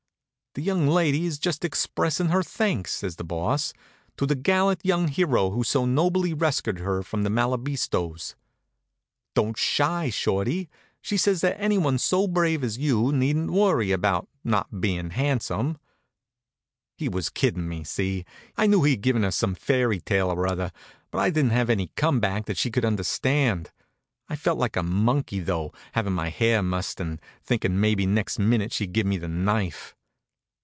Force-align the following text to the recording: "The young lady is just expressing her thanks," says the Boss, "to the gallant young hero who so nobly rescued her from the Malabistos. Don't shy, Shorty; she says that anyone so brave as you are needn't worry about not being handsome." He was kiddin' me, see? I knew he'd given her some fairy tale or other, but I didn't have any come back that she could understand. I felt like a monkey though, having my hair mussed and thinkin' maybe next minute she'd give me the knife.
"The 0.53 0.61
young 0.61 0.85
lady 0.85 1.25
is 1.25 1.39
just 1.39 1.63
expressing 1.63 2.25
her 2.27 2.43
thanks," 2.43 2.91
says 2.91 3.15
the 3.15 3.23
Boss, 3.23 3.71
"to 4.17 4.25
the 4.25 4.35
gallant 4.35 4.81
young 4.83 5.07
hero 5.07 5.51
who 5.51 5.63
so 5.63 5.85
nobly 5.85 6.33
rescued 6.33 6.79
her 6.79 7.03
from 7.03 7.23
the 7.23 7.29
Malabistos. 7.29 8.35
Don't 9.33 9.57
shy, 9.57 10.09
Shorty; 10.09 10.69
she 11.01 11.15
says 11.15 11.39
that 11.39 11.57
anyone 11.57 11.97
so 11.97 12.27
brave 12.27 12.65
as 12.65 12.77
you 12.77 13.11
are 13.11 13.13
needn't 13.13 13.49
worry 13.49 13.93
about 13.93 14.27
not 14.43 14.81
being 14.81 15.11
handsome." 15.11 15.77
He 16.97 17.07
was 17.07 17.29
kiddin' 17.29 17.69
me, 17.69 17.85
see? 17.85 18.25
I 18.57 18.67
knew 18.67 18.83
he'd 18.83 18.99
given 18.99 19.23
her 19.23 19.31
some 19.31 19.55
fairy 19.55 20.01
tale 20.01 20.27
or 20.29 20.45
other, 20.45 20.73
but 21.11 21.19
I 21.19 21.29
didn't 21.29 21.51
have 21.53 21.69
any 21.69 21.91
come 21.95 22.19
back 22.19 22.43
that 22.47 22.57
she 22.57 22.69
could 22.69 22.83
understand. 22.83 23.71
I 24.27 24.35
felt 24.35 24.57
like 24.59 24.75
a 24.75 24.83
monkey 24.83 25.39
though, 25.39 25.71
having 25.93 26.11
my 26.11 26.27
hair 26.29 26.61
mussed 26.61 26.99
and 26.99 27.21
thinkin' 27.41 27.79
maybe 27.79 28.05
next 28.05 28.37
minute 28.37 28.73
she'd 28.73 28.91
give 28.91 29.05
me 29.07 29.15
the 29.17 29.29
knife. 29.29 29.95